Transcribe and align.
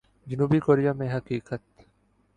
جنوبی 0.27 0.59
کوریا 0.59 0.93
میں 0.93 1.09
حقیقت۔ 1.15 1.61